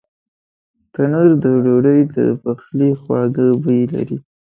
[0.93, 4.17] تنور د ډوډۍ د پخلي خواږه بوی لري